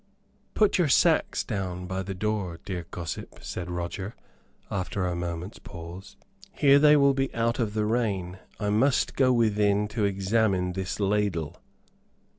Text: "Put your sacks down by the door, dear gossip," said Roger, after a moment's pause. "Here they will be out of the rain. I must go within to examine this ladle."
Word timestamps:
"Put 0.55 0.79
your 0.79 0.87
sacks 0.87 1.43
down 1.43 1.85
by 1.85 2.01
the 2.01 2.15
door, 2.15 2.59
dear 2.65 2.87
gossip," 2.89 3.37
said 3.43 3.69
Roger, 3.69 4.15
after 4.71 5.05
a 5.05 5.15
moment's 5.15 5.59
pause. 5.59 6.15
"Here 6.53 6.79
they 6.79 6.97
will 6.97 7.13
be 7.13 7.31
out 7.35 7.59
of 7.59 7.75
the 7.75 7.85
rain. 7.85 8.39
I 8.59 8.71
must 8.71 9.15
go 9.15 9.31
within 9.31 9.87
to 9.89 10.05
examine 10.05 10.73
this 10.73 10.99
ladle." 10.99 11.57